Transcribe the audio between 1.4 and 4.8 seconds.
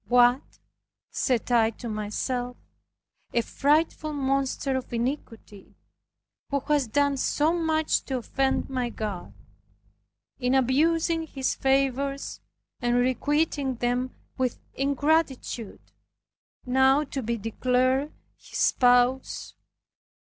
I to myself) a frightful monster